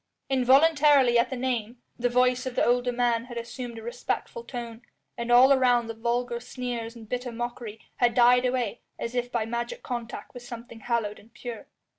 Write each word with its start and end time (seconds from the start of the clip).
Involuntarily 0.31 1.19
at 1.19 1.29
the 1.29 1.35
name, 1.35 1.77
the 1.95 2.09
voice 2.09 2.47
of 2.47 2.55
the 2.55 2.65
older 2.65 2.91
man 2.91 3.25
had 3.25 3.37
assumed 3.37 3.77
a 3.77 3.83
respectful 3.83 4.43
tone, 4.43 4.81
and 5.15 5.31
all 5.31 5.53
around 5.53 5.85
the 5.85 5.93
vulgar 5.93 6.39
sneers 6.39 6.95
and 6.95 7.07
bitter 7.07 7.31
mockery 7.31 7.79
had 7.97 8.15
died 8.15 8.43
away 8.43 8.81
as 8.97 9.13
if 9.13 9.31
by 9.31 9.45
magic 9.45 9.83
contact 9.83 10.33
with 10.33 10.41
something 10.41 10.79
hallowed 10.79 11.19
and 11.19 11.35
pure. 11.35 11.67